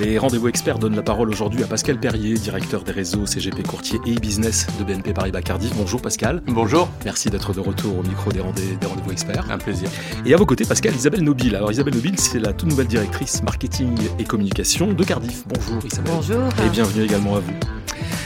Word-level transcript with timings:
Les 0.00 0.18
rendez-vous 0.18 0.48
experts 0.48 0.80
donnent 0.80 0.96
la 0.96 1.04
parole 1.04 1.28
aujourd'hui 1.28 1.62
à 1.62 1.68
Pascal 1.68 2.00
Perrier, 2.00 2.34
directeur 2.34 2.82
des 2.82 2.90
réseaux 2.90 3.26
CGP 3.26 3.62
Courtier 3.62 4.00
et 4.04 4.14
e-business 4.16 4.66
de 4.76 4.82
BNP 4.82 5.12
Paribas 5.12 5.42
Cardiff. 5.42 5.72
Bonjour 5.76 6.02
Pascal. 6.02 6.42
Bonjour. 6.48 6.88
Merci 7.04 7.30
d'être 7.30 7.52
de 7.52 7.60
retour 7.60 7.98
au 7.98 8.02
micro 8.02 8.32
des, 8.32 8.40
rendez-vous 8.40 9.12
experts. 9.12 9.48
Un 9.52 9.58
plaisir. 9.58 9.88
Et 10.26 10.34
à 10.34 10.36
vos 10.36 10.46
côtés, 10.46 10.64
Pascal, 10.64 10.96
Isabelle 10.96 11.22
Nobile. 11.22 11.54
Alors 11.54 11.70
Isabelle 11.70 11.94
Nobile, 11.94 12.18
c'est 12.18 12.40
la 12.40 12.52
toute 12.52 12.70
nouvelle 12.70 12.88
directrice 12.88 13.40
marketing 13.44 13.96
et 14.18 14.24
communication 14.24 14.92
de 14.92 15.04
Cardiff. 15.04 15.44
Bonjour 15.46 15.86
Isabelle. 15.86 16.12
Bonjour. 16.12 16.42
Et 16.66 16.70
bienvenue 16.70 17.04
également 17.04 17.36
à 17.36 17.38
vous. 17.38 17.54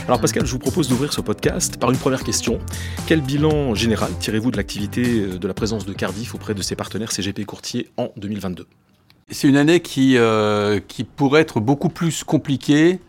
Alors 0.07 0.19
Pascal, 0.19 0.47
je 0.47 0.51
vous 0.51 0.57
propose 0.57 0.87
d'ouvrir 0.87 1.13
ce 1.13 1.21
podcast 1.21 1.77
par 1.77 1.91
une 1.91 1.97
première 1.97 2.23
question. 2.23 2.57
Quel 3.05 3.21
bilan 3.21 3.75
général 3.75 4.09
tirez-vous 4.19 4.49
de 4.49 4.57
l'activité 4.57 5.37
de 5.37 5.47
la 5.47 5.53
présence 5.53 5.85
de 5.85 5.93
Cardiff 5.93 6.33
auprès 6.33 6.55
de 6.55 6.63
ses 6.63 6.75
partenaires 6.75 7.11
CGP 7.11 7.45
Courtier 7.45 7.91
en 7.97 8.09
2022 8.17 8.65
c'est 9.31 9.47
une 9.47 9.57
année 9.57 9.79
qui, 9.79 10.17
euh, 10.17 10.79
qui 10.87 11.03
pourrait 11.03 11.41
être 11.41 11.59
beaucoup 11.59 11.89
plus 11.89 12.23
compliquée 12.23 12.99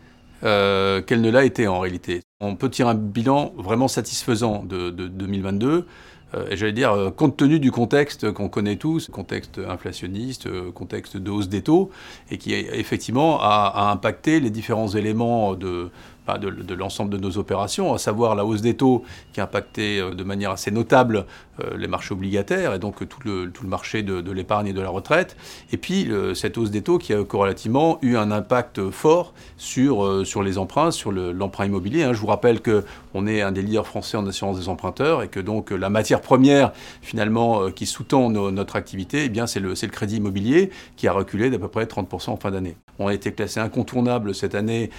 euh, 0.43 1.01
qu'elle 1.01 1.21
ne 1.21 1.29
l'a 1.29 1.45
été 1.45 1.67
en 1.67 1.79
réalité. 1.79 2.21
On 2.39 2.55
peut 2.55 2.69
tirer 2.69 2.89
un 2.89 2.95
bilan 2.95 3.53
vraiment 3.57 3.87
satisfaisant 3.87 4.63
de, 4.63 4.89
2022. 4.89 5.85
Euh, 6.33 6.47
et 6.49 6.55
j'allais 6.55 6.71
dire, 6.71 7.11
compte 7.15 7.37
tenu 7.37 7.59
du 7.59 7.71
contexte 7.71 8.31
qu'on 8.31 8.49
connaît 8.49 8.77
tous, 8.77 9.09
contexte 9.09 9.59
inflationniste, 9.67 10.47
contexte 10.71 11.17
de 11.17 11.29
hausse 11.29 11.49
des 11.49 11.61
taux, 11.61 11.91
et 12.29 12.37
qui 12.37 12.53
effectivement 12.53 13.39
a 13.41 13.91
impacté 13.91 14.39
les 14.39 14.49
différents 14.49 14.87
éléments 14.87 15.55
de, 15.55 15.91
de, 16.37 16.73
l'ensemble 16.73 17.11
de 17.11 17.17
nos 17.17 17.37
opérations, 17.37 17.93
à 17.93 17.97
savoir 17.97 18.35
la 18.35 18.45
hausse 18.45 18.61
des 18.61 18.75
taux 18.75 19.03
qui 19.33 19.41
a 19.41 19.43
impacté 19.43 19.99
euh, 19.99 20.13
de 20.13 20.23
manière 20.23 20.51
assez 20.51 20.71
notable 20.71 21.25
euh, 21.59 21.77
les 21.77 21.87
marchés 21.87 22.13
obligataires 22.13 22.73
et 22.73 22.79
donc 22.79 23.07
tout 23.07 23.19
le, 23.25 23.51
tout 23.51 23.63
le 23.63 23.69
marché 23.69 24.03
de, 24.03 24.31
l'épargne 24.31 24.67
et 24.67 24.73
de 24.73 24.81
la 24.81 24.89
retraite. 24.89 25.35
Et 25.71 25.77
puis 25.77 26.09
cette 26.35 26.57
hausse 26.57 26.71
des 26.71 26.81
taux 26.81 26.97
qui 26.97 27.13
a 27.13 27.23
corrélativement 27.23 27.97
eu 28.01 28.15
un 28.15 28.31
impact 28.31 28.89
fort 28.91 29.33
sur, 29.57 30.05
euh, 30.05 30.23
sur 30.23 30.43
les 30.43 30.57
emprunts, 30.57 30.91
sur 30.91 31.11
l'emprunt 31.11 31.65
immobilier. 31.65 32.03
Hein. 32.03 32.13
Je 32.13 32.19
vous 32.19 32.27
rappelle 32.27 32.61
qu'on 32.61 33.27
est 33.27 33.41
un 33.41 33.51
des 33.51 33.61
leaders 33.61 33.87
français 33.87 34.15
en 34.15 34.25
assurance 34.25 34.57
des 34.57 34.69
emprunteurs 34.69 35.23
et 35.23 35.27
que 35.27 35.39
donc 35.39 35.71
la 35.71 35.89
matière 35.89 36.21
première 36.21 36.71
finalement 37.01 37.71
qui 37.71 37.85
sous-tend 37.85 38.29
notre 38.29 38.75
activité, 38.75 39.25
eh 39.25 39.29
bien 39.29 39.47
c'est 39.47 39.59
le, 39.59 39.69
le 39.69 39.87
crédit 39.87 40.17
immobilier 40.17 40.69
qui 40.95 41.07
a 41.07 41.13
reculé 41.13 41.49
d'à 41.49 41.59
peu 41.59 41.67
près 41.67 41.85
30% 41.85 42.29
en 42.29 42.37
fin 42.37 42.51
d'année. 42.51 42.77
On 42.99 43.07
a 43.07 43.13
été 43.13 43.33
classé 43.33 43.59
incontournable 43.59 44.33
cette 44.35 44.55
année 44.55 44.91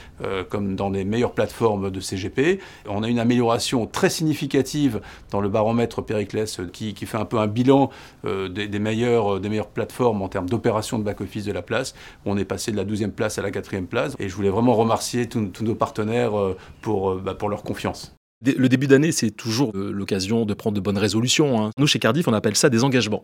comme 0.49 0.75
dans 0.75 0.91
les 0.91 1.05
meilleures 1.13 1.33
plateformes 1.33 1.91
de 1.91 2.01
CGP. 2.01 2.59
On 2.89 3.05
a 3.05 3.09
une 3.09 3.21
amélioration 3.21 3.87
très 3.87 4.11
significative 4.11 5.01
dans 5.31 5.41
le 5.41 5.49
baromètre 5.49 6.03
Periclès 6.03 6.61
qui, 6.73 6.95
fait 6.95 7.19
un 7.19 7.25
peu 7.25 7.39
un 7.39 7.47
bilan 7.47 7.91
euh, 8.25 8.49
des, 8.49 8.79
meilleures, 8.79 9.39
des 9.39 9.49
meilleures 9.49 9.69
plateformes 9.69 10.23
en 10.23 10.29
termes 10.29 10.49
d'opération 10.49 10.99
de 10.99 11.05
back-office 11.05 11.45
de 11.45 11.53
la 11.53 11.63
place. 11.63 11.95
On 12.25 12.37
est 12.37 12.45
passé 12.45 12.73
de 12.73 12.77
la 12.77 12.85
12e 12.85 13.11
place 13.11 13.39
à 13.39 13.43
la 13.43 13.51
4e 13.51 13.87
place. 13.87 14.17
Et 14.19 14.29
je 14.29 14.35
voulais 14.35 14.51
vraiment 14.51 14.75
remercier 14.75 15.29
tous, 15.29 15.51
nos 15.61 15.75
partenaires 15.75 16.39
euh, 16.39 16.57
pour, 16.81 17.11
euh, 17.11 17.23
bah, 17.23 17.35
pour 17.35 17.49
leur 17.49 17.63
confiance. 17.63 18.17
Le 18.45 18.69
début 18.69 18.87
d'année, 18.87 19.13
c'est 19.13 19.31
toujours 19.31 19.73
euh, 19.75 19.93
l'occasion 19.93 20.45
de 20.45 20.55
prendre 20.55 20.75
de 20.75 20.81
bonnes 20.81 20.99
résolutions. 20.99 21.63
Hein. 21.63 21.71
Nous, 21.79 21.87
chez 21.87 21.99
Cardiff, 21.99 22.27
on 22.27 22.33
appelle 22.33 22.57
ça 22.57 22.69
des 22.69 22.83
engagements. 22.83 23.23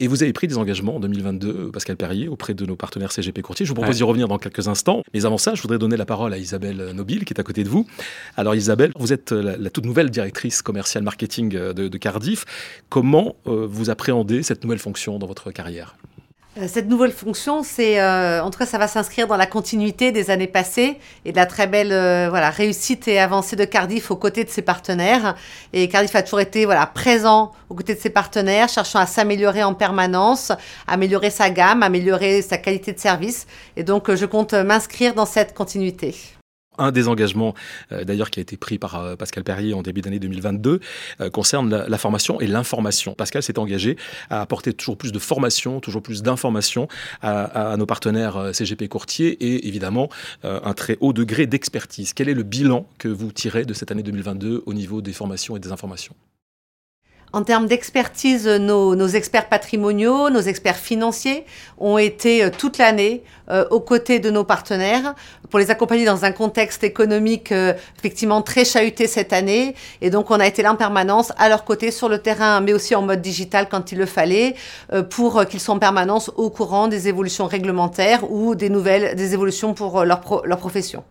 Et 0.00 0.08
vous 0.08 0.22
avez 0.22 0.32
pris 0.32 0.46
des 0.46 0.56
engagements 0.56 0.96
en 0.96 1.00
2022, 1.00 1.70
Pascal 1.72 1.96
Perrier, 1.96 2.28
auprès 2.28 2.54
de 2.54 2.64
nos 2.64 2.76
partenaires 2.76 3.12
CGP 3.12 3.42
Courtier. 3.42 3.66
Je 3.66 3.70
vous 3.70 3.74
propose 3.74 3.96
d'y 3.96 4.02
revenir 4.02 4.28
dans 4.28 4.38
quelques 4.38 4.68
instants. 4.68 5.02
Mais 5.12 5.26
avant 5.26 5.38
ça, 5.38 5.54
je 5.54 5.62
voudrais 5.62 5.78
donner 5.78 5.96
la 5.96 6.06
parole 6.06 6.32
à 6.32 6.38
Isabelle 6.38 6.92
Nobile, 6.94 7.24
qui 7.24 7.34
est 7.34 7.40
à 7.40 7.42
côté 7.42 7.64
de 7.64 7.68
vous. 7.68 7.86
Alors 8.36 8.54
Isabelle, 8.54 8.92
vous 8.98 9.12
êtes 9.12 9.32
euh, 9.32 9.56
la, 9.58 9.70
toute 9.70 9.84
nouvelle 9.84 10.10
directrice 10.10 10.62
commerciale 10.62 11.04
marketing 11.04 11.54
euh, 11.54 11.72
de, 11.72 11.98
Cardiff. 11.98 12.44
Comment 12.88 13.36
vous 13.44 13.90
appréhendez 13.90 14.42
cette 14.42 14.62
nouvelle 14.62 14.78
fonction 14.78 15.18
dans 15.18 15.26
votre 15.26 15.50
carrière? 15.50 15.96
euh, 15.96 16.15
cette 16.68 16.88
nouvelle 16.88 17.12
fonction, 17.12 17.62
c'est, 17.62 18.00
euh, 18.00 18.42
en 18.42 18.50
tout 18.50 18.58
cas, 18.58 18.64
ça 18.64 18.78
va 18.78 18.88
s'inscrire 18.88 19.26
dans 19.26 19.36
la 19.36 19.46
continuité 19.46 20.10
des 20.10 20.30
années 20.30 20.46
passées 20.46 20.98
et 21.26 21.32
de 21.32 21.36
la 21.36 21.44
très 21.44 21.66
belle 21.66 21.92
euh, 21.92 22.28
voilà, 22.30 22.48
réussite 22.48 23.06
et 23.08 23.18
avancée 23.18 23.56
de 23.56 23.64
Cardiff 23.66 24.10
aux 24.10 24.16
côtés 24.16 24.42
de 24.42 24.48
ses 24.48 24.62
partenaires. 24.62 25.36
Et 25.74 25.86
Cardiff 25.88 26.14
a 26.14 26.22
toujours 26.22 26.40
été 26.40 26.64
voilà, 26.64 26.86
présent 26.86 27.52
aux 27.68 27.74
côtés 27.74 27.94
de 27.94 28.00
ses 28.00 28.08
partenaires, 28.08 28.70
cherchant 28.70 28.98
à 28.98 29.06
s'améliorer 29.06 29.64
en 29.64 29.74
permanence, 29.74 30.50
améliorer 30.86 31.28
sa 31.28 31.50
gamme, 31.50 31.82
améliorer 31.82 32.40
sa 32.40 32.56
qualité 32.56 32.92
de 32.92 33.00
service. 33.00 33.46
Et 33.76 33.84
donc, 33.84 34.14
je 34.14 34.24
compte 34.24 34.54
m'inscrire 34.54 35.12
dans 35.12 35.26
cette 35.26 35.52
continuité. 35.52 36.35
Un 36.78 36.92
des 36.92 37.08
engagements, 37.08 37.54
euh, 37.92 38.04
d'ailleurs, 38.04 38.30
qui 38.30 38.40
a 38.40 38.42
été 38.42 38.56
pris 38.56 38.78
par 38.78 38.96
euh, 38.96 39.16
Pascal 39.16 39.44
Perrier 39.44 39.74
en 39.74 39.82
début 39.82 40.00
d'année 40.00 40.18
2022, 40.18 40.80
euh, 41.20 41.30
concerne 41.30 41.84
la, 41.88 41.98
formation 41.98 42.40
et 42.40 42.46
l'information. 42.46 43.14
Pascal 43.14 43.42
s'est 43.42 43.58
engagé 43.58 43.96
à 44.30 44.40
apporter 44.40 44.72
toujours 44.72 44.96
plus 44.96 45.12
de 45.12 45.18
formation, 45.18 45.80
toujours 45.80 46.02
plus 46.02 46.22
d'informations 46.22 46.88
à, 47.22 47.72
à, 47.72 47.76
nos 47.76 47.86
partenaires 47.86 48.50
CGP 48.52 48.88
Courtier 48.88 49.28
et 49.30 49.66
évidemment 49.66 50.10
un 50.42 50.74
très 50.74 50.98
haut 51.00 51.12
degré 51.12 51.46
d'expertise. 51.46 52.12
Quel 52.12 52.28
est 52.28 52.34
le 52.34 52.42
bilan 52.42 52.86
que 52.98 53.08
vous 53.08 53.32
tirez 53.32 53.64
de 53.64 53.72
cette 53.72 53.90
année 53.90 54.02
2022 54.02 54.62
au 54.66 54.74
niveau 54.74 55.00
des 55.00 55.12
formations 55.12 55.56
et 55.56 55.60
des 55.60 55.72
informations? 55.72 56.14
En 57.36 57.42
termes 57.42 57.66
d'expertise, 57.66 58.48
nos, 58.48 59.08
experts 59.08 59.50
patrimoniaux, 59.50 60.30
nos 60.30 60.40
experts 60.40 60.78
financiers 60.78 61.44
ont 61.76 61.98
été 61.98 62.42
euh, 62.42 62.48
toute 62.50 62.78
l'année 62.78 63.24
euh, 63.50 63.66
aux 63.70 63.80
côtés 63.80 64.20
de 64.20 64.30
nos 64.30 64.42
partenaires 64.42 65.14
pour 65.50 65.58
les 65.58 65.70
accompagner 65.70 66.06
dans 66.06 66.24
un 66.24 66.32
contexte 66.32 66.82
économique 66.82 67.52
euh, 67.52 67.74
effectivement 67.98 68.40
très 68.40 68.64
chahuté 68.64 69.06
cette 69.06 69.34
année. 69.34 69.74
Et 70.00 70.08
donc, 70.08 70.30
on 70.30 70.40
a 70.40 70.46
été 70.46 70.62
là 70.62 70.72
en 70.72 70.76
permanence 70.76 71.30
à 71.36 71.50
leur 71.50 71.64
côté 71.64 71.90
sur 71.90 72.08
le 72.08 72.16
terrain, 72.16 72.62
mais 72.62 72.72
aussi 72.72 72.94
en 72.94 73.02
mode 73.02 73.20
digital 73.20 73.68
quand 73.68 73.92
il 73.92 73.98
le 73.98 74.06
fallait, 74.06 74.54
pour 75.10 75.44
qu'ils 75.44 75.60
soient 75.60 75.74
en 75.74 75.78
permanence 75.78 76.30
au 76.36 76.48
courant 76.48 76.88
des 76.88 77.06
évolutions 77.08 77.46
réglementaires 77.46 78.30
ou 78.30 78.54
des 78.54 78.70
nouvelles, 78.70 79.14
des 79.14 79.34
évolutions 79.34 79.74
pour 79.74 80.06
leur, 80.06 80.22
leur 80.46 80.58
profession. 80.58 81.04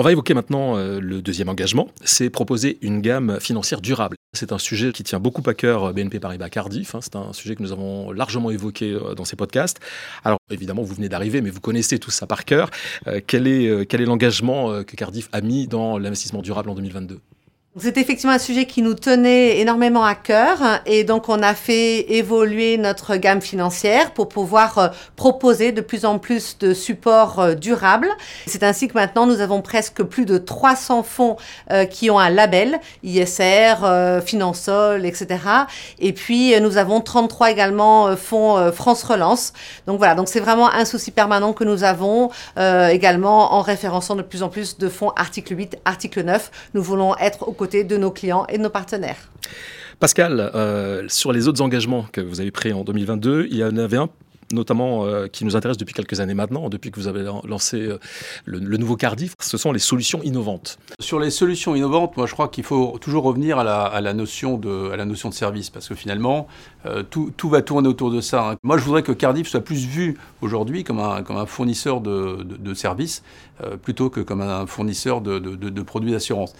On 0.00 0.02
va 0.02 0.12
évoquer 0.12 0.32
maintenant 0.32 0.76
euh, 0.76 1.00
le 1.00 1.20
deuxième 1.20 1.48
engagement, 1.48 1.88
c'est 2.04 2.30
proposer 2.30 2.78
une 2.82 3.00
gamme 3.00 3.40
financière 3.40 3.80
durable. 3.80 4.16
C'est 4.32 4.52
un 4.52 4.58
sujet 4.58 4.92
qui 4.92 5.02
tient 5.02 5.18
beaucoup 5.18 5.42
à 5.50 5.54
cœur 5.54 5.86
euh, 5.86 5.92
BNP 5.92 6.20
Paribas 6.20 6.50
Cardiff, 6.50 6.94
hein. 6.94 7.00
c'est 7.02 7.16
un 7.16 7.32
sujet 7.32 7.56
que 7.56 7.64
nous 7.64 7.72
avons 7.72 8.12
largement 8.12 8.52
évoqué 8.52 8.92
euh, 8.92 9.16
dans 9.16 9.24
ces 9.24 9.34
podcasts. 9.34 9.80
Alors 10.22 10.38
évidemment, 10.52 10.82
vous 10.82 10.94
venez 10.94 11.08
d'arriver, 11.08 11.40
mais 11.40 11.50
vous 11.50 11.58
connaissez 11.58 11.98
tout 11.98 12.12
ça 12.12 12.28
par 12.28 12.44
cœur. 12.44 12.70
quel 13.26 13.48
est, 13.48 13.86
quel 13.86 14.00
est 14.00 14.04
l'engagement 14.04 14.84
que 14.84 14.94
Cardiff 14.94 15.28
a 15.32 15.40
mis 15.40 15.66
dans 15.66 15.98
l'investissement 15.98 16.42
durable 16.42 16.70
en 16.70 16.76
2022 16.76 17.18
c'est 17.76 17.98
effectivement 17.98 18.32
un 18.32 18.38
sujet 18.38 18.64
qui 18.64 18.82
nous 18.82 18.94
tenait 18.94 19.58
énormément 19.60 20.04
à 20.04 20.14
cœur 20.14 20.58
et 20.86 21.04
donc 21.04 21.28
on 21.28 21.42
a 21.42 21.54
fait 21.54 22.12
évoluer 22.12 22.76
notre 22.78 23.16
gamme 23.16 23.40
financière 23.40 24.12
pour 24.12 24.28
pouvoir 24.28 24.78
euh, 24.78 24.88
proposer 25.16 25.70
de 25.70 25.80
plus 25.80 26.04
en 26.04 26.18
plus 26.18 26.58
de 26.58 26.72
supports 26.72 27.38
euh, 27.38 27.54
durables. 27.54 28.08
C'est 28.46 28.62
ainsi 28.62 28.88
que 28.88 28.94
maintenant 28.94 29.26
nous 29.26 29.40
avons 29.40 29.60
presque 29.60 30.02
plus 30.02 30.24
de 30.24 30.38
300 30.38 31.02
fonds 31.02 31.36
euh, 31.70 31.84
qui 31.84 32.10
ont 32.10 32.18
un 32.18 32.30
label 32.30 32.80
ISR, 33.04 33.74
Finansol, 34.24 35.04
etc. 35.04 35.38
Et 35.98 36.12
puis 36.12 36.58
nous 36.60 36.78
avons 36.78 37.00
33 37.00 37.50
également 37.50 38.16
fonds 38.16 38.72
France 38.72 39.02
Relance. 39.04 39.52
Donc 39.86 39.98
voilà, 39.98 40.14
donc 40.14 40.28
c'est 40.28 40.40
vraiment 40.40 40.72
un 40.72 40.84
souci 40.84 41.10
permanent 41.10 41.52
que 41.52 41.64
nous 41.64 41.84
avons 41.84 42.30
également 42.56 43.54
en 43.54 43.60
référençant 43.60 44.16
de 44.16 44.22
plus 44.22 44.42
en 44.42 44.48
plus 44.48 44.78
de 44.78 44.88
fonds 44.88 45.10
article 45.16 45.56
8, 45.56 45.78
article 45.84 46.22
9. 46.22 46.50
Nous 46.74 46.82
voulons 46.82 47.16
être 47.18 47.46
au 47.46 47.52
côté 47.52 47.67
de 47.68 47.96
nos 47.96 48.10
clients 48.10 48.46
et 48.48 48.58
de 48.58 48.62
nos 48.62 48.70
partenaires. 48.70 49.30
Pascal, 50.00 50.52
euh, 50.54 51.04
sur 51.08 51.32
les 51.32 51.48
autres 51.48 51.60
engagements 51.60 52.06
que 52.12 52.20
vous 52.20 52.40
avez 52.40 52.50
pris 52.50 52.72
en 52.72 52.84
2022, 52.84 53.48
il 53.50 53.56
y 53.56 53.64
en 53.64 53.76
avait 53.76 53.96
un 53.96 54.08
notamment 54.52 55.04
euh, 55.04 55.26
qui 55.26 55.44
nous 55.44 55.56
intéresse 55.56 55.76
depuis 55.76 55.94
quelques 55.94 56.20
années 56.20 56.34
maintenant, 56.34 56.68
depuis 56.68 56.90
que 56.90 56.98
vous 56.98 57.08
avez 57.08 57.22
lancé 57.44 57.80
euh, 57.80 57.98
le, 58.44 58.76
nouveau 58.76 58.96
Cardiff, 58.96 59.34
ce 59.40 59.56
sont 59.56 59.72
les 59.72 59.78
solutions 59.78 60.22
innovantes. 60.22 60.78
Sur 61.00 61.20
les 61.20 61.30
solutions 61.30 61.74
innovantes, 61.74 62.16
moi 62.16 62.26
je 62.26 62.32
crois 62.32 62.48
qu'il 62.48 62.64
faut 62.64 62.98
toujours 63.00 63.24
revenir 63.24 63.58
à 63.58 64.00
la, 64.00 64.14
notion, 64.14 64.56
de, 64.56 64.94
la 64.94 65.04
notion 65.04 65.28
de 65.28 65.34
service, 65.34 65.70
parce 65.70 65.88
que 65.88 65.94
finalement, 65.94 66.46
euh, 66.86 67.02
tout, 67.02 67.32
va 67.48 67.62
tourner 67.62 67.88
autour 67.88 68.10
de 68.10 68.20
ça. 68.20 68.50
Hein. 68.50 68.56
Moi 68.62 68.78
je 68.78 68.84
voudrais 68.84 69.02
que 69.02 69.12
Cardiff 69.12 69.48
soit 69.48 69.60
plus 69.60 69.86
vu 69.86 70.16
aujourd'hui 70.40 70.84
comme 70.84 71.00
un, 71.00 71.46
fournisseur 71.46 72.00
de, 72.00 72.74
services, 72.74 73.22
plutôt 73.82 74.10
que 74.10 74.20
comme 74.20 74.40
un 74.40 74.66
fournisseur 74.66 75.20
de, 75.20 75.82
produits 75.82 76.12
d'assurance. 76.12 76.54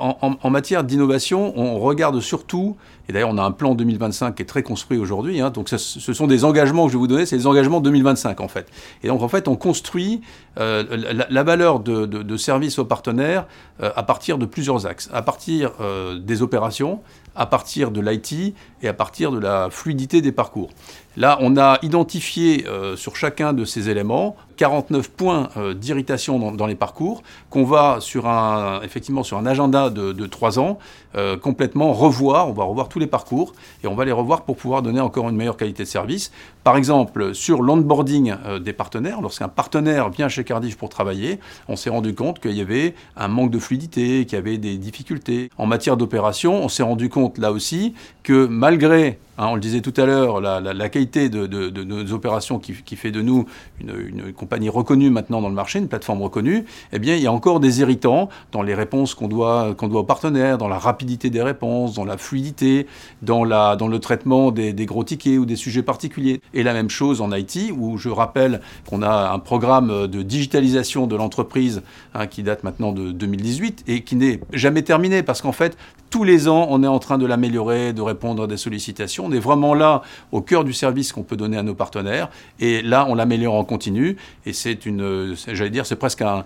En, 0.00 0.50
matière 0.50 0.84
d'innovation, 0.84 1.52
on 1.58 1.78
regarde 1.78 2.20
surtout, 2.20 2.76
et 3.08 3.12
d'ailleurs 3.12 3.30
on 3.30 3.38
a 3.38 3.42
un 3.42 3.52
plan 3.52 3.74
2025 3.74 4.34
qui 4.34 4.42
est 4.42 4.46
très 4.46 4.62
construit 4.62 4.98
aujourd'hui, 4.98 5.40
hein, 5.40 5.50
donc 5.50 5.68
ce 5.68 6.12
sont 6.12 6.26
des 6.26 6.44
engagements 6.44 6.86
que 6.86 6.92
je 6.92 6.96
vais 6.96 7.00
vous 7.00 7.06
donner 7.06 7.26
c'est 7.28 7.36
les 7.36 7.46
engagements 7.46 7.80
2025 7.80 8.40
en 8.40 8.48
fait. 8.48 8.66
Et 9.02 9.08
donc 9.08 9.22
en 9.22 9.28
fait, 9.28 9.48
on 9.48 9.56
construit 9.56 10.20
euh, 10.58 10.84
la, 11.30 11.42
valeur 11.42 11.80
de, 11.80 12.36
service 12.36 12.78
aux 12.78 12.84
partenaires 12.84 13.46
euh, 13.82 13.90
à 13.94 14.02
partir 14.02 14.38
de 14.38 14.46
plusieurs 14.46 14.86
axes. 14.86 15.08
À 15.12 15.22
partir 15.22 15.72
euh, 15.80 16.18
des 16.18 16.42
opérations, 16.42 17.00
à 17.36 17.46
partir 17.46 17.90
de 17.90 18.00
l'IT 18.00 18.54
et 18.82 18.88
à 18.88 18.94
partir 18.94 19.30
de 19.30 19.38
la 19.38 19.68
fluidité 19.70 20.20
des 20.20 20.32
parcours. 20.32 20.70
Là, 21.18 21.36
on 21.40 21.56
a 21.56 21.80
identifié 21.82 22.64
sur 22.94 23.16
chacun 23.16 23.52
de 23.52 23.64
ces 23.64 23.90
éléments 23.90 24.36
49 24.56 25.10
points 25.10 25.48
d'irritation 25.74 26.52
dans, 26.52 26.66
les 26.66 26.76
parcours 26.76 27.22
qu'on 27.50 27.64
va 27.64 27.98
sur 28.00 28.28
un, 28.28 28.80
effectivement 28.82 29.24
sur 29.24 29.36
un 29.36 29.46
agenda 29.46 29.90
de, 29.90 30.12
de 30.12 30.26
3 30.26 30.60
ans 30.60 30.78
complètement 31.42 31.92
revoir. 31.92 32.48
On 32.48 32.52
va 32.52 32.62
revoir 32.62 32.88
tous 32.88 33.00
les 33.00 33.08
parcours 33.08 33.52
et 33.82 33.88
on 33.88 33.94
va 33.94 34.04
les 34.04 34.12
revoir 34.12 34.42
pour 34.42 34.56
pouvoir 34.56 34.82
donner 34.82 35.00
encore 35.00 35.28
une 35.28 35.36
meilleure 35.36 35.56
qualité 35.56 35.82
de 35.82 35.88
service. 35.88 36.30
Par 36.62 36.76
exemple, 36.76 37.34
sur 37.34 37.62
l'onboarding 37.62 38.34
des 38.60 38.72
partenaires, 38.72 39.20
lorsqu'un 39.20 39.48
partenaire 39.48 40.10
vient 40.10 40.28
chez 40.28 40.44
Cardiff 40.44 40.76
pour 40.76 40.88
travailler, 40.88 41.40
on 41.66 41.74
s'est 41.76 41.90
rendu 41.90 42.14
compte 42.14 42.38
qu'il 42.38 42.52
y 42.52 42.60
avait 42.60 42.94
un 43.16 43.28
manque 43.28 43.50
de 43.50 43.58
fluidité, 43.58 44.24
qu'il 44.24 44.36
y 44.36 44.38
avait 44.38 44.58
des 44.58 44.76
difficultés. 44.76 45.50
En 45.58 45.66
matière 45.66 45.96
d'opération, 45.96 46.62
on 46.62 46.68
s'est 46.68 46.82
rendu 46.82 47.08
compte 47.08 47.38
là 47.38 47.50
aussi 47.50 47.94
que 48.22 48.46
malgré 48.46 49.18
Hein, 49.38 49.46
on 49.50 49.54
le 49.54 49.60
disait 49.60 49.80
tout 49.80 49.94
à 49.96 50.04
l'heure, 50.04 50.40
la, 50.40 50.88
qualité 50.88 51.28
de, 51.28 51.46
nos 51.84 52.12
opérations 52.12 52.58
qui, 52.58 52.96
fait 52.96 53.12
de 53.12 53.22
nous 53.22 53.46
une, 53.80 54.32
compagnie 54.32 54.68
reconnue 54.68 55.10
maintenant 55.10 55.40
dans 55.40 55.48
le 55.48 55.54
marché, 55.54 55.78
une 55.78 55.86
plateforme 55.86 56.22
reconnue, 56.22 56.64
eh 56.92 56.98
bien, 56.98 57.14
il 57.14 57.22
y 57.22 57.28
a 57.28 57.32
encore 57.32 57.60
des 57.60 57.80
irritants 57.80 58.28
dans 58.50 58.62
les 58.62 58.74
réponses 58.74 59.14
qu'on 59.14 59.28
doit, 59.28 59.76
aux 59.80 60.04
partenaires, 60.04 60.58
dans 60.58 60.66
la 60.66 60.78
rapidité 60.78 61.30
des 61.30 61.40
réponses, 61.40 61.94
dans 61.94 62.04
la 62.04 62.18
fluidité, 62.18 62.88
dans 63.22 63.44
le 63.44 63.98
traitement 63.98 64.50
des, 64.50 64.74
gros 64.86 65.04
tickets 65.04 65.38
ou 65.38 65.46
des 65.46 65.56
sujets 65.56 65.82
particuliers. 65.84 66.40
Et 66.52 66.64
la 66.64 66.72
même 66.72 66.90
chose 66.90 67.20
en 67.20 67.32
IT, 67.32 67.72
où 67.76 67.96
je 67.96 68.08
rappelle 68.08 68.60
qu'on 68.90 69.02
a 69.02 69.30
un 69.30 69.38
programme 69.38 70.08
de 70.08 70.22
digitalisation 70.22 71.06
de 71.06 71.14
l'entreprise 71.14 71.82
hein, 72.14 72.26
qui 72.26 72.42
date 72.42 72.64
maintenant 72.64 72.90
de 72.90 73.12
2018 73.12 73.84
et 73.86 74.02
qui 74.02 74.16
n'est 74.16 74.40
jamais 74.52 74.82
terminé 74.82 75.22
parce 75.22 75.42
qu'en 75.42 75.52
fait, 75.52 75.76
tous 76.10 76.24
les 76.24 76.48
ans, 76.48 76.66
on 76.70 76.82
est 76.82 76.88
en 76.88 76.98
train 76.98 77.18
de 77.18 77.26
l'améliorer, 77.26 77.92
de 77.92 78.00
répondre 78.00 78.44
à 78.44 78.46
des 78.46 78.56
sollicitations. 78.56 79.27
On 79.28 79.32
est 79.32 79.38
vraiment 79.38 79.74
là 79.74 80.02
au 80.32 80.40
cœur 80.40 80.64
du 80.64 80.72
service 80.72 81.12
qu'on 81.12 81.22
peut 81.22 81.36
donner 81.36 81.58
à 81.58 81.62
nos 81.62 81.74
partenaires. 81.74 82.30
Et 82.60 82.82
là, 82.82 83.06
on 83.08 83.14
l'améliore 83.14 83.54
en 83.54 83.64
continu. 83.64 84.16
Et 84.46 84.52
c'est 84.52 84.86
une, 84.86 85.34
j'allais 85.46 85.70
dire, 85.70 85.86
c'est 85.86 85.96
presque 85.96 86.22
un, 86.22 86.44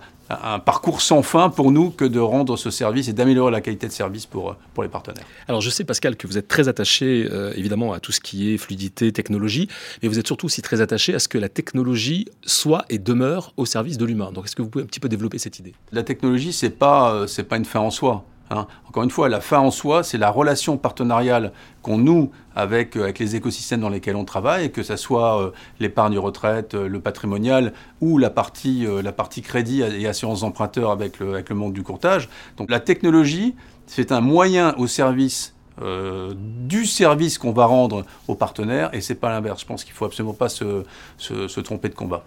parcours 0.65 1.01
sans 1.01 1.21
fin 1.21 1.49
pour 1.49 1.71
nous 1.71 1.91
que 1.91 2.05
de 2.05 2.19
rendre 2.19 2.57
ce 2.57 2.71
service 2.71 3.07
et 3.07 3.13
d'améliorer 3.13 3.51
la 3.51 3.61
qualité 3.61 3.87
de 3.87 3.91
service 3.91 4.25
pour, 4.25 4.55
pour 4.73 4.81
les 4.81 4.89
partenaires. 4.89 5.25
Alors 5.47 5.61
je 5.61 5.69
sais 5.69 5.83
Pascal 5.83 6.15
que 6.15 6.25
vous 6.25 6.37
êtes 6.37 6.47
très 6.47 6.67
attaché 6.67 7.27
euh, 7.29 7.53
évidemment 7.55 7.93
à 7.93 7.99
tout 7.99 8.11
ce 8.11 8.19
qui 8.19 8.51
est 8.51 8.57
fluidité, 8.57 9.11
technologie, 9.11 9.67
mais 10.01 10.09
vous 10.09 10.17
êtes 10.17 10.25
surtout 10.25 10.47
aussi 10.47 10.61
très 10.61 10.81
attaché 10.81 11.13
à 11.13 11.19
ce 11.19 11.27
que 11.27 11.37
la 11.37 11.49
technologie 11.49 12.25
soit 12.41 12.85
et 12.89 12.97
demeure 12.97 13.53
au 13.57 13.65
service 13.65 13.97
de 13.97 14.05
l'humain. 14.05 14.31
Donc 14.31 14.45
est-ce 14.45 14.55
que 14.55 14.61
vous 14.61 14.69
pouvez 14.69 14.83
un 14.83 14.87
petit 14.87 15.01
peu 15.01 15.09
développer 15.09 15.37
cette 15.37 15.59
idée? 15.59 15.73
La 15.91 16.03
technologie, 16.03 16.53
c'est 16.53 16.71
pas, 16.71 17.13
euh, 17.13 17.43
pas 17.47 17.57
une 17.57 17.65
fin 17.65 17.81
en 17.81 17.91
soi. 17.91 18.25
Hein. 18.49 18.67
Encore 18.87 19.03
une 19.03 19.09
fois, 19.09 19.29
la 19.29 19.41
fin 19.41 19.59
en 19.59 19.71
soi, 19.71 20.03
c'est 20.03 20.17
la 20.17 20.29
relation 20.29 20.77
partenariale 20.77 21.51
qu'on 21.81 21.97
noue 21.97 22.31
avec, 22.55 22.95
euh, 22.95 23.03
avec 23.03 23.19
les 23.19 23.35
écosystèmes 23.35 23.81
dans 23.81 23.89
lesquels 23.89 24.15
on 24.15 24.25
travaille, 24.25 24.71
que 24.71 24.83
ce 24.83 24.95
soit 24.95 25.41
euh, 25.41 25.51
l'épargne 25.79 26.17
retraite, 26.19 26.75
euh, 26.75 26.87
le 26.87 26.99
patrimonial 26.99 27.73
ou 28.01 28.17
la 28.17 28.29
partie, 28.29 28.85
la 29.03 29.11
partie 29.11 29.41
crédit 29.41 29.81
et 29.81 30.07
assurance 30.07 30.43
emprunteur 30.43 30.91
avec 30.91 31.19
le, 31.19 31.33
avec 31.33 31.49
le 31.49 31.55
monde 31.55 31.73
du 31.73 31.83
courtage. 31.83 32.29
Donc 32.57 32.69
la 32.69 32.79
technologie, 32.79 33.55
c'est 33.87 34.11
un 34.11 34.21
moyen 34.21 34.75
au 34.77 34.87
service 34.87 35.55
euh, 35.81 36.33
du 36.37 36.85
service 36.85 37.37
qu'on 37.37 37.51
va 37.51 37.65
rendre 37.65 38.05
aux 38.27 38.35
partenaires 38.35 38.89
et 38.93 39.01
c'est 39.01 39.15
pas 39.15 39.29
l'inverse. 39.29 39.61
Je 39.61 39.65
pense 39.65 39.83
qu'il 39.83 39.93
faut 39.93 40.05
absolument 40.05 40.33
pas 40.33 40.49
se, 40.49 40.83
se, 41.17 41.59
tromper 41.61 41.89
de 41.89 41.95
combat. 41.95 42.23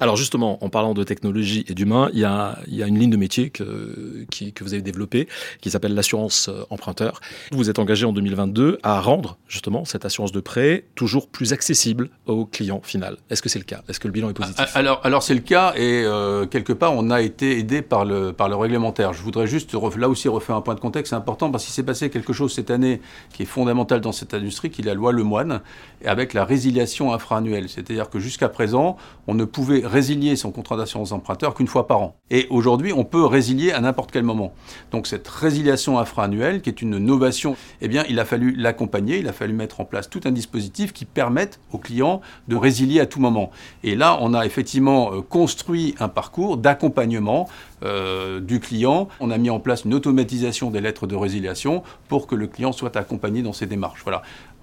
Alors 0.00 0.16
justement, 0.16 0.62
en 0.62 0.68
parlant 0.68 0.92
de 0.92 1.02
technologie 1.02 1.64
et 1.68 1.74
d'humain, 1.74 2.10
il 2.12 2.18
y 2.18 2.24
a, 2.24 2.58
il 2.66 2.74
y 2.74 2.82
a 2.82 2.86
une 2.86 2.98
ligne 2.98 3.10
de 3.10 3.16
métier 3.16 3.50
que, 3.50 4.26
qui, 4.30 4.52
que 4.52 4.64
vous 4.64 4.74
avez 4.74 4.82
développée 4.82 5.28
qui 5.60 5.70
s'appelle 5.70 5.94
l'assurance 5.94 6.48
euh, 6.48 6.64
emprunteur. 6.70 7.20
Vous 7.52 7.70
êtes 7.70 7.78
engagé 7.78 8.04
en 8.04 8.12
2022 8.12 8.78
à 8.82 9.00
rendre 9.00 9.38
justement 9.48 9.84
cette 9.84 10.04
assurance 10.04 10.32
de 10.32 10.40
prêt 10.40 10.84
toujours 10.94 11.28
plus 11.28 11.52
accessible 11.52 12.10
au 12.26 12.44
client 12.44 12.80
final. 12.82 13.16
Est-ce 13.30 13.40
que 13.40 13.48
c'est 13.48 13.58
le 13.58 13.64
cas? 13.64 13.82
Est-ce 13.88 14.00
que 14.00 14.08
le 14.08 14.12
bilan 14.12 14.30
est 14.30 14.34
positif? 14.34 14.64
Alors, 14.74 15.00
alors 15.04 15.22
c'est 15.22 15.34
le 15.34 15.40
cas 15.40 15.72
et 15.74 16.02
euh, 16.04 16.46
quelque 16.46 16.72
part 16.72 16.92
on 16.94 17.10
a 17.10 17.22
été 17.22 17.58
aidé 17.58 17.80
par 17.80 18.04
le, 18.04 18.32
par 18.32 18.48
le 18.48 18.56
réglementaire. 18.56 19.12
Je 19.12 19.22
voudrais 19.22 19.46
juste 19.46 19.74
là 19.96 20.08
aussi 20.08 20.28
refaire 20.28 20.56
un 20.56 20.60
point 20.60 20.74
de 20.74 20.80
contexte, 20.80 21.10
c'est 21.10 21.16
important 21.16 21.50
parce 21.50 21.64
qu'il 21.64 21.72
s'est 21.72 21.82
passé 21.82 22.10
quelque 22.10 22.32
chose 22.32 22.52
cette 22.52 22.70
année 22.70 22.89
qui 23.32 23.42
est 23.42 23.46
fondamentale 23.46 24.00
dans 24.00 24.12
cette 24.12 24.34
industrie, 24.34 24.70
qui 24.70 24.82
est 24.82 24.84
la 24.84 24.94
loi 24.94 25.12
Lemoine, 25.12 25.60
avec 26.04 26.34
la 26.34 26.44
résiliation 26.44 27.12
infra-annuelle. 27.12 27.68
C'est-à-dire 27.68 28.10
que 28.10 28.18
jusqu'à 28.18 28.48
présent, 28.48 28.96
on 29.26 29.34
ne 29.34 29.44
pouvait 29.44 29.82
résilier 29.84 30.36
son 30.36 30.50
contrat 30.50 30.76
d'assurance 30.76 31.12
emprunteur 31.12 31.54
qu'une 31.54 31.66
fois 31.66 31.86
par 31.86 32.00
an. 32.00 32.16
Et 32.30 32.46
aujourd'hui, 32.50 32.92
on 32.92 33.04
peut 33.04 33.24
résilier 33.24 33.72
à 33.72 33.80
n'importe 33.80 34.10
quel 34.10 34.22
moment. 34.22 34.52
Donc 34.90 35.06
cette 35.06 35.28
résiliation 35.28 35.98
infra-annuelle, 35.98 36.62
qui 36.62 36.70
est 36.70 36.82
une 36.82 36.98
novation, 36.98 37.56
eh 37.80 37.88
bien, 37.88 38.04
il 38.08 38.18
a 38.18 38.24
fallu 38.24 38.54
l'accompagner, 38.56 39.18
il 39.18 39.28
a 39.28 39.32
fallu 39.32 39.52
mettre 39.52 39.80
en 39.80 39.84
place 39.84 40.08
tout 40.08 40.20
un 40.24 40.32
dispositif 40.32 40.92
qui 40.92 41.04
permette 41.04 41.60
aux 41.72 41.78
clients 41.78 42.20
de 42.48 42.56
résilier 42.56 43.00
à 43.00 43.06
tout 43.06 43.20
moment. 43.20 43.50
Et 43.84 43.94
là, 43.94 44.18
on 44.20 44.34
a 44.34 44.46
effectivement 44.46 45.12
euh, 45.12 45.20
construit 45.22 45.94
un 46.00 46.08
parcours 46.08 46.56
d'accompagnement 46.56 47.48
euh, 47.82 48.40
du 48.40 48.60
client. 48.60 49.08
On 49.20 49.30
a 49.30 49.38
mis 49.38 49.50
en 49.50 49.60
place 49.60 49.84
une 49.84 49.94
automatisation 49.94 50.70
des 50.70 50.80
lettres 50.80 51.06
de 51.06 51.16
résiliation 51.16 51.82
pour 52.08 52.26
que 52.26 52.34
le 52.34 52.46
client 52.46 52.72
soit 52.72 52.96
accompagné 52.96 53.42
dans 53.42 53.52
ses 53.52 53.66
démarches. 53.66 54.02
Voilà. 54.02 54.22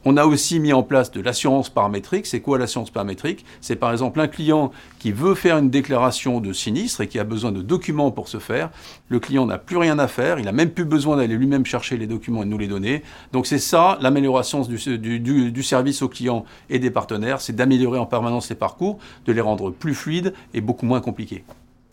On 0.09 0.15
a 0.15 0.25
aussi 0.25 0.61
mis 0.61 0.71
en 0.71 0.83
place 0.83 1.11
de 1.11 1.19
l'assurance 1.19 1.69
paramétrique. 1.69 2.27
C'est 2.27 2.39
quoi 2.39 2.57
l'assurance 2.57 2.91
paramétrique? 2.91 3.43
C'est 3.59 3.75
par 3.75 3.91
exemple 3.91 4.21
un 4.21 4.29
client 4.29 4.71
qui 4.99 5.11
veut 5.11 5.35
faire 5.35 5.57
une 5.57 5.69
déclaration 5.69 6.39
de 6.39 6.53
sinistre 6.53 7.01
et 7.01 7.07
qui 7.07 7.19
a 7.19 7.25
besoin 7.25 7.51
de 7.51 7.61
documents 7.61 8.11
pour 8.11 8.29
ce 8.29 8.37
faire. 8.37 8.69
Le 9.09 9.19
client 9.19 9.45
n'a 9.45 9.57
plus 9.57 9.75
rien 9.75 9.99
à 9.99 10.07
faire, 10.07 10.39
il 10.39 10.45
n'a 10.45 10.53
même 10.53 10.69
plus 10.69 10.85
besoin 10.85 11.17
d'aller 11.17 11.35
lui-même 11.35 11.65
chercher 11.65 11.97
les 11.97 12.07
documents 12.07 12.43
et 12.43 12.45
de 12.45 12.51
nous 12.51 12.57
les 12.57 12.67
donner. 12.69 13.03
Donc 13.33 13.47
c'est 13.47 13.59
ça 13.59 13.97
l'amélioration 13.99 14.61
du, 14.61 15.19
du, 15.19 15.63
service 15.63 16.01
aux 16.01 16.09
clients 16.09 16.45
et 16.69 16.79
des 16.79 16.91
partenaires, 16.91 17.41
c'est 17.41 17.53
d'améliorer 17.53 17.99
en 17.99 18.05
permanence 18.05 18.49
les 18.49 18.55
parcours, 18.55 18.99
de 19.25 19.33
les 19.33 19.41
rendre 19.41 19.71
plus 19.71 19.93
fluides 19.93 20.33
et 20.53 20.61
beaucoup 20.61 20.85
moins 20.85 21.01
compliqués 21.01 21.43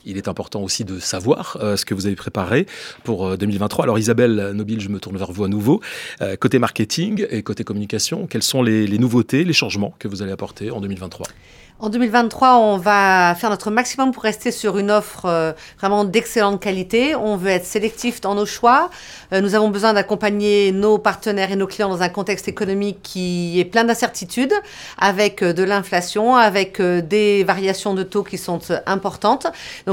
il 0.05 0.17
est 0.17 0.29
important 0.29 0.63
aussi 0.63 0.85
de 0.85 0.99
savoir 0.99 1.57
euh, 1.61 1.77
ce 1.77 1.85
que 1.85 1.95
vous 1.95 2.07
avez 2.07 2.17
préparé 2.17 2.67
pour 3.03 3.37
2023. 3.37 3.83
Euh, 3.83 3.85
Alors 3.85 3.99
Isabelle 3.99 4.53
Nobile, 4.55 4.81
je 4.81 4.89
me 4.89 5.01
tourne 5.01 5.17
vers 5.17 5.33
vous 5.33 5.45
à 5.45 5.49
nouveau. 5.49 5.81
Euh, 6.21 6.37
côté 6.37 6.59
marketing 6.59 7.27
et 7.31 7.43
côté 7.43 7.65
communication, 7.65 8.27
quelles 8.27 8.43
sont 8.43 8.63
les, 8.63 8.87
nouveautés, 8.99 9.45
les 9.45 9.53
changements 9.53 9.95
que 9.99 10.09
vous 10.09 10.23
allez 10.23 10.33
apporter 10.33 10.71
en 10.71 10.81
2023 10.81 11.27
en 11.81 11.89
2023, 11.89 12.57
on 12.59 12.79
va 12.79 13.35
faire 13.35 13.51
notre 13.51 13.69
maximum 13.73 14.13
pour 14.13 14.23
rester 14.23 14.53
sur 14.53 14.79
une 14.79 14.93
offre 14.93 15.55
vraiment 15.77 16.05
d'excellente 16.05 16.63
qualité. 16.63 17.17
On 17.17 17.37
veut 17.37 17.51
être 17.51 17.67
sélectif 17.67 18.21
dans 18.21 18.37
nos 18.37 18.47
choix. 18.47 18.91
Nous 19.33 19.57
avons 19.57 19.71
besoin 19.71 19.93
d'accompagner 19.93 20.71
nos 20.71 20.99
partenaires 20.99 21.51
et 21.51 21.57
nos 21.57 21.67
clients 21.67 21.89
dans 21.89 22.01
un 22.01 22.09
contexte 22.09 22.47
économique 22.47 23.01
qui 23.03 23.59
est 23.59 23.65
plein 23.65 23.83
d'incertitudes, 23.83 24.55
avec 24.99 25.43
de 25.43 25.63
l'inflation, 25.65 26.37
avec 26.37 26.81
des 26.81 27.43
variations 27.43 27.93
de 27.93 28.05
taux 28.05 28.23
qui 28.23 28.39
sont 28.39 28.61
importantes. 28.87 29.49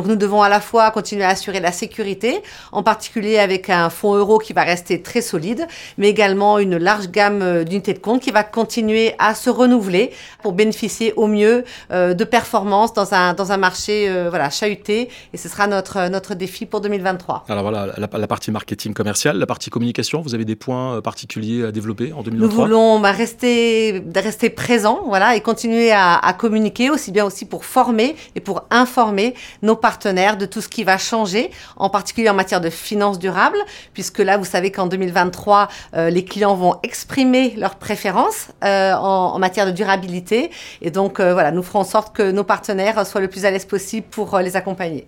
Nous 0.08 0.16
devons 0.16 0.42
à 0.42 0.50
la 0.50 0.60
fois 0.60 0.92
continuer 0.92 1.24
à 1.24 1.30
assurer 1.30 1.60
la 1.60 1.72
sécurité, 1.72 2.42
en 2.72 2.84
particulier 2.84 3.40
avec 3.40 3.70
un 3.70 3.90
fonds 3.90 4.16
euro 4.16 4.38
qui 4.40 4.54
va 4.54 4.64
rester 4.64 5.02
très 5.02 5.22
solide, 5.22 5.68
mais 5.98 6.10
également 6.10 6.60
une 6.60 6.78
large 6.78 7.10
gamme 7.10 7.64
d'unités 7.64 7.94
de 7.94 8.00
compte 8.00 8.22
qui 8.22 8.32
va 8.32 8.44
continuer 8.44 9.14
à 9.20 9.36
se 9.36 9.50
renouveler 9.50 10.12
pour 10.42 10.54
bénéficier 10.54 11.14
au 11.16 11.28
mieux 11.28 11.64
euh, 11.92 12.14
de 12.14 12.24
performance 12.24 12.94
dans 12.94 13.14
un, 13.14 13.34
dans 13.34 13.52
un 13.52 13.58
marché 13.58 14.10
euh, 14.10 14.30
voilà, 14.30 14.50
chahuté. 14.50 15.10
Et 15.34 15.38
ce 15.38 15.50
sera 15.50 15.68
notre, 15.68 16.10
notre 16.10 16.36
défi 16.36 16.66
pour 16.66 16.82
2023. 16.82 17.46
Alors 17.50 17.64
voilà, 17.64 17.94
la, 17.98 18.28
partie 18.28 18.52
marketing 18.52 18.94
commercial, 18.94 19.38
la 19.38 19.46
partie 19.46 19.70
communication, 19.70 20.22
vous 20.22 20.36
avez 20.36 20.46
des 20.46 20.56
points 20.56 20.98
euh, 20.98 21.02
particuliers 21.02 21.66
à 21.66 21.72
développer 21.72 22.14
en 22.14 22.24
2023 22.24 22.48
Nous 22.48 22.64
voulons 22.64 23.00
bah, 23.00 23.12
rester, 23.12 24.04
rester 24.16 24.50
présents 24.50 25.02
voilà, 25.06 25.36
et 25.36 25.42
continuer 25.42 25.92
à, 25.92 26.16
à, 26.16 26.34
communiquer, 26.34 26.90
aussi 26.90 27.12
bien 27.12 27.26
aussi 27.26 27.46
pour 27.46 27.66
former 27.66 28.16
et 28.36 28.40
pour 28.40 28.64
informer 28.70 29.36
nos 29.62 29.76
partenaires 29.76 29.91
de 30.00 30.46
tout 30.46 30.62
ce 30.62 30.70
qui 30.70 30.84
va 30.84 30.98
changer, 30.98 31.52
en 31.76 31.90
particulier 31.90 32.30
en 32.30 32.34
matière 32.34 32.62
de 32.62 32.70
finances 32.70 33.20
durables, 33.20 33.60
puisque 33.94 34.20
là, 34.20 34.38
vous 34.38 34.46
savez 34.46 34.72
qu'en 34.72 34.88
2023, 34.88 35.68
les 35.94 36.26
clients 36.26 36.56
vont 36.56 36.76
exprimer 36.84 37.54
leurs 37.58 37.76
préférences 37.76 38.48
en, 38.62 39.32
en, 39.36 39.40
matière 39.40 39.66
de 39.66 39.72
durabilité. 39.72 40.52
Et 40.82 40.92
donc, 40.92 41.20
voilà, 41.20 41.52
nous 41.52 41.64
ferons 41.64 41.80
en 41.80 41.84
sorte 41.84 42.16
que 42.16 42.32
nos 42.32 42.44
partenaires 42.44 43.06
soient 43.06 43.22
le 43.22 43.28
plus 43.28 43.46
à 43.46 43.52
l'aise 43.52 43.66
possible 43.66 44.08
pour 44.10 44.36
euh, 44.36 44.42
les 44.42 44.56
accompagner. 44.56 45.08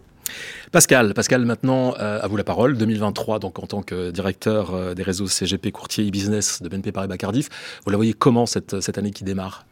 Pascal, 0.71 1.13
Pascal, 1.13 1.45
maintenant 1.45 1.93
euh, 1.99 2.19
à 2.21 2.27
vous 2.27 2.37
la 2.37 2.43
parole. 2.43 2.77
2023, 2.77 3.39
donc 3.39 3.59
en 3.59 3.67
tant 3.67 3.83
que 3.83 4.09
directeur 4.09 4.73
euh, 4.73 4.93
des 4.93 5.03
réseaux 5.03 5.27
CGP 5.27 5.71
courtier 5.71 6.07
e-business 6.07 6.61
de 6.61 6.69
BNP 6.69 6.91
Paribas 6.91 7.17
Cardiff, 7.17 7.49
vous 7.85 7.91
la 7.91 7.97
voyez 7.97 8.13
comment 8.13 8.45
cette, 8.45 8.79
cette 8.81 8.97
année 8.97 9.11
qui 9.11 9.23
démarre? 9.23 9.65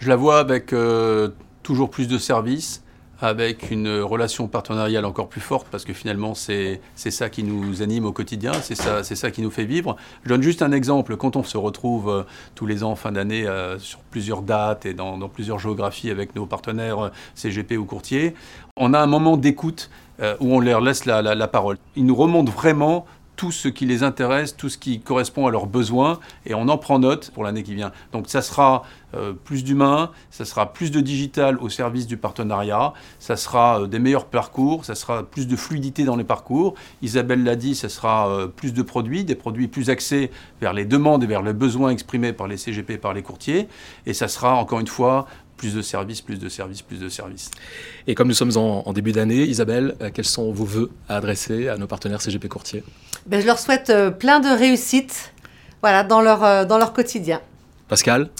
Je 0.00 0.08
la 0.08 0.16
vois 0.16 0.38
avec 0.38 0.72
toujours 1.64 1.90
plus 1.90 2.06
de 2.06 2.18
services, 2.18 2.84
avec 3.20 3.70
une 3.70 4.00
relation 4.00 4.46
partenariale 4.46 5.04
encore 5.04 5.28
plus 5.28 5.40
forte, 5.40 5.66
parce 5.70 5.84
que 5.84 5.92
finalement, 5.92 6.34
c'est 6.34 6.80
ça 6.94 7.28
qui 7.28 7.42
nous 7.42 7.82
anime 7.82 8.04
au 8.04 8.12
quotidien, 8.12 8.52
c'est 8.52 8.74
ça, 8.74 9.02
ça 9.02 9.30
qui 9.30 9.42
nous 9.42 9.50
fait 9.50 9.64
vivre. 9.64 9.96
Je 10.24 10.28
donne 10.28 10.42
juste 10.42 10.62
un 10.62 10.72
exemple. 10.72 11.16
Quand 11.16 11.36
on 11.36 11.42
se 11.42 11.56
retrouve 11.56 12.08
euh, 12.10 12.22
tous 12.54 12.66
les 12.66 12.84
ans, 12.84 12.94
fin 12.94 13.12
d'année, 13.12 13.46
euh, 13.46 13.78
sur 13.78 13.98
plusieurs 13.98 14.42
dates 14.42 14.86
et 14.86 14.94
dans, 14.94 15.18
plusieurs 15.28 15.58
géographies 15.58 16.10
avec 16.10 16.36
nos 16.36 16.46
partenaires 16.46 17.06
euh, 17.06 17.10
CGP 17.34 17.76
ou 17.76 17.84
courtiers, 17.84 18.34
on 18.76 18.94
a 18.94 19.00
un 19.00 19.06
moment 19.06 19.36
d'écoute 19.36 19.90
où 20.40 20.52
on 20.52 20.58
leur 20.58 20.80
laisse 20.80 21.04
la, 21.04 21.22
la 21.22 21.48
parole. 21.48 21.78
Ils 21.94 22.04
nous 22.04 22.16
remontent 22.16 22.50
vraiment 22.50 23.06
tout 23.38 23.52
ce 23.52 23.68
qui 23.68 23.86
les 23.86 24.02
intéresse, 24.02 24.56
tout 24.56 24.68
ce 24.68 24.76
qui 24.76 25.00
correspond 25.00 25.46
à 25.46 25.52
leurs 25.52 25.66
besoins, 25.66 26.18
et 26.44 26.54
on 26.54 26.68
en 26.68 26.76
prend 26.76 26.98
note 26.98 27.30
pour 27.30 27.44
l'année 27.44 27.62
qui 27.62 27.72
vient. 27.72 27.92
Donc 28.12 28.28
ça 28.28 28.42
sera 28.42 28.82
euh, 29.14 29.32
plus 29.32 29.62
d'humains, 29.62 30.10
ça 30.32 30.44
sera 30.44 30.72
plus 30.72 30.90
de 30.90 31.00
digital 31.00 31.56
au 31.58 31.68
service 31.68 32.08
du 32.08 32.16
partenariat, 32.16 32.92
ça 33.20 33.36
sera 33.36 33.82
euh, 33.82 33.86
des 33.86 34.00
meilleurs 34.00 34.26
parcours, 34.26 34.84
ça 34.84 34.96
sera 34.96 35.22
plus 35.22 35.46
de 35.46 35.54
fluidité 35.54 36.02
dans 36.02 36.16
les 36.16 36.24
parcours. 36.24 36.74
Isabelle 37.00 37.44
l'a 37.44 37.54
dit, 37.54 37.76
ça 37.76 37.88
sera 37.88 38.28
euh, 38.28 38.48
plus 38.48 38.74
de 38.74 38.82
produits, 38.82 39.24
des 39.24 39.36
produits 39.36 39.68
plus 39.68 39.88
axés 39.88 40.32
vers 40.60 40.72
les 40.72 40.84
demandes 40.84 41.22
et 41.22 41.28
vers 41.28 41.42
les 41.42 41.52
besoins 41.52 41.90
exprimés 41.90 42.32
par 42.32 42.48
les 42.48 42.56
CGP, 42.56 42.98
par 42.98 43.14
les 43.14 43.22
courtiers, 43.22 43.68
et 44.04 44.14
ça 44.14 44.26
sera 44.26 44.56
encore 44.56 44.80
une 44.80 44.88
fois 44.88 45.28
plus 45.56 45.74
de 45.74 45.82
services, 45.82 46.22
plus 46.22 46.38
de 46.38 46.48
services, 46.48 46.82
plus 46.82 46.98
de 46.98 47.08
services. 47.08 47.52
Et 48.08 48.16
comme 48.16 48.28
nous 48.28 48.34
sommes 48.34 48.56
en, 48.56 48.92
début 48.92 49.12
d'année, 49.12 49.42
Isabelle, 49.42 49.96
quels 50.14 50.24
sont 50.24 50.52
vos 50.52 50.64
voeux 50.64 50.90
à 51.08 51.16
adresser 51.16 51.68
à 51.68 51.76
nos 51.76 51.88
partenaires 51.88 52.20
CGP 52.20 52.48
Courtier 52.48 52.84
ben, 53.28 53.40
Je 53.40 53.46
leur 53.46 53.58
souhaite 53.58 53.90
euh, 53.90 54.10
plein 54.10 54.40
de 54.40 54.48
réussite 54.48 55.32
voilà, 55.82 56.02
dans, 56.02 56.20
leur, 56.20 56.42
euh, 56.44 56.64
dans 56.64 56.78
leur 56.78 56.92
quotidien. 56.92 57.40
Pascal? 57.88 58.30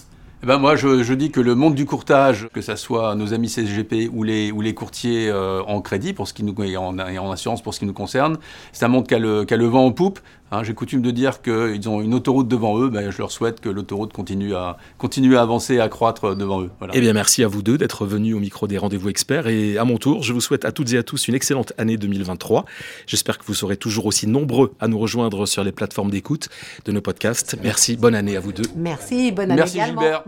Eh 0.42 0.46
ben 0.46 0.58
moi, 0.58 0.76
je, 0.76 1.12
dis 1.14 1.32
que 1.32 1.40
le 1.40 1.56
monde 1.56 1.74
du 1.74 1.84
courtage, 1.84 2.48
que 2.52 2.60
ce 2.60 2.76
soit 2.76 3.16
nos 3.16 3.34
amis 3.34 3.48
CGP 3.48 4.08
ou 4.12 4.22
les, 4.22 4.52
ou 4.52 4.60
les 4.60 4.72
courtiers 4.72 5.32
en 5.32 5.80
crédit 5.80 6.12
pour 6.12 6.28
ce 6.28 6.32
qui 6.32 6.44
nous, 6.44 6.54
et 6.62 6.76
en, 6.76 6.96
en, 6.96 7.30
assurance 7.32 7.60
pour 7.60 7.74
ce 7.74 7.80
qui 7.80 7.86
nous 7.86 7.92
concerne, 7.92 8.38
c'est 8.72 8.84
un 8.84 8.88
monde 8.88 9.08
qui 9.08 9.16
a, 9.16 9.18
le, 9.18 9.44
qui 9.44 9.54
a 9.54 9.56
le 9.56 9.66
vent 9.66 9.84
en 9.84 9.90
poupe. 9.90 10.20
Hein, 10.50 10.62
j'ai 10.64 10.74
coutume 10.74 11.02
de 11.02 11.10
dire 11.10 11.42
qu'ils 11.42 11.88
ont 11.88 12.00
une 12.00 12.14
autoroute 12.14 12.48
devant 12.48 12.78
eux, 12.78 12.88
ben, 12.88 13.10
je 13.10 13.18
leur 13.18 13.30
souhaite 13.30 13.60
que 13.60 13.68
l'autoroute 13.68 14.12
continue 14.12 14.54
à, 14.54 14.78
continue 14.96 15.36
à 15.36 15.42
avancer, 15.42 15.78
à 15.78 15.88
croître 15.88 16.34
devant 16.34 16.62
eux. 16.62 16.70
Eh 16.94 17.00
bien, 17.00 17.12
merci 17.12 17.44
à 17.44 17.48
vous 17.48 17.62
deux 17.62 17.76
d'être 17.76 18.06
venus 18.06 18.34
au 18.34 18.40
micro 18.40 18.66
des 18.66 18.78
rendez-vous 18.78 19.10
experts. 19.10 19.46
Et 19.46 19.76
à 19.76 19.84
mon 19.84 19.98
tour, 19.98 20.22
je 20.22 20.32
vous 20.32 20.40
souhaite 20.40 20.64
à 20.64 20.72
toutes 20.72 20.92
et 20.92 20.98
à 20.98 21.02
tous 21.02 21.28
une 21.28 21.34
excellente 21.34 21.72
année 21.76 21.96
2023. 21.96 22.64
J'espère 23.06 23.38
que 23.38 23.44
vous 23.44 23.54
serez 23.54 23.76
toujours 23.76 24.06
aussi 24.06 24.26
nombreux 24.26 24.72
à 24.80 24.88
nous 24.88 24.98
rejoindre 24.98 25.46
sur 25.46 25.64
les 25.64 25.72
plateformes 25.72 26.10
d'écoute 26.10 26.48
de 26.84 26.92
nos 26.92 27.00
podcasts. 27.00 27.56
Merci, 27.62 27.96
bonne 27.96 28.14
année 28.14 28.36
à 28.36 28.40
vous 28.40 28.52
deux. 28.52 28.64
Merci, 28.76 29.32
bonne 29.32 29.50
année 29.50 29.60
merci, 29.60 29.76
également. 29.76 30.00
Gilbert. 30.00 30.24